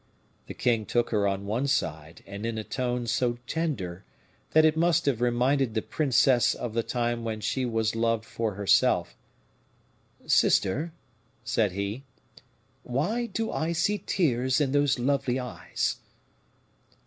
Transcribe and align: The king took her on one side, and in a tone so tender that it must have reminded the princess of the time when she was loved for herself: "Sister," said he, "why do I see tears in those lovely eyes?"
The 0.47 0.55
king 0.55 0.87
took 0.87 1.11
her 1.11 1.27
on 1.27 1.45
one 1.45 1.67
side, 1.67 2.23
and 2.25 2.43
in 2.43 2.57
a 2.57 2.63
tone 2.63 3.05
so 3.05 3.37
tender 3.45 4.03
that 4.49 4.65
it 4.65 4.75
must 4.75 5.05
have 5.05 5.21
reminded 5.21 5.75
the 5.75 5.83
princess 5.83 6.55
of 6.55 6.73
the 6.73 6.81
time 6.81 7.23
when 7.23 7.39
she 7.39 7.67
was 7.67 7.95
loved 7.95 8.25
for 8.25 8.55
herself: 8.55 9.15
"Sister," 10.25 10.91
said 11.43 11.73
he, 11.73 12.03
"why 12.81 13.27
do 13.27 13.51
I 13.51 13.73
see 13.73 13.99
tears 14.03 14.59
in 14.59 14.71
those 14.71 14.97
lovely 14.97 15.39
eyes?" 15.39 15.97